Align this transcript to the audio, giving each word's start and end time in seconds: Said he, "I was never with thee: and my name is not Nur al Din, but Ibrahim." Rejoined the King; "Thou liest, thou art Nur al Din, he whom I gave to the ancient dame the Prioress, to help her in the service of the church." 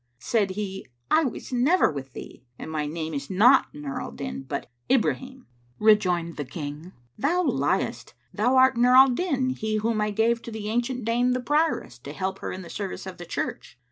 Said 0.17 0.49
he, 0.49 0.87
"I 1.11 1.25
was 1.25 1.53
never 1.53 1.91
with 1.91 2.13
thee: 2.13 2.43
and 2.57 2.71
my 2.71 2.87
name 2.87 3.13
is 3.13 3.29
not 3.29 3.67
Nur 3.71 4.01
al 4.01 4.09
Din, 4.09 4.41
but 4.41 4.67
Ibrahim." 4.89 5.45
Rejoined 5.77 6.37
the 6.37 6.43
King; 6.43 6.93
"Thou 7.19 7.43
liest, 7.43 8.15
thou 8.33 8.55
art 8.55 8.75
Nur 8.77 8.95
al 8.95 9.09
Din, 9.09 9.51
he 9.51 9.75
whom 9.75 10.01
I 10.01 10.09
gave 10.09 10.41
to 10.41 10.51
the 10.51 10.69
ancient 10.69 11.05
dame 11.05 11.33
the 11.33 11.39
Prioress, 11.39 11.99
to 11.99 12.13
help 12.13 12.39
her 12.39 12.51
in 12.51 12.63
the 12.63 12.67
service 12.71 13.05
of 13.05 13.17
the 13.19 13.27
church." 13.27 13.77